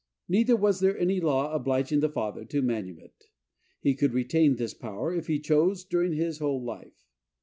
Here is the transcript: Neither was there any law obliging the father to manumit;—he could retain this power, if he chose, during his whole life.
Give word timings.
Neither 0.27 0.55
was 0.55 0.79
there 0.79 0.97
any 0.97 1.19
law 1.21 1.53
obliging 1.53 1.99
the 1.99 2.09
father 2.09 2.43
to 2.45 2.63
manumit;—he 2.63 3.93
could 3.93 4.13
retain 4.13 4.55
this 4.55 4.73
power, 4.73 5.13
if 5.13 5.27
he 5.27 5.37
chose, 5.39 5.83
during 5.85 6.13
his 6.13 6.39
whole 6.39 6.63
life. 6.63 7.05